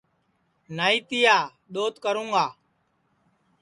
نائی 0.75 0.99
تیا 1.07 1.37
دؔوت 1.73 1.95
کراوں 2.03 2.29
گا 2.33 2.45